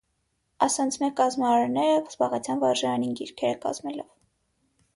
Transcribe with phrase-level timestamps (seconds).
[0.67, 4.09] Ասոնցմէ կազմարարները զբաղեցան վարժարանին գիրքերը կազմելով։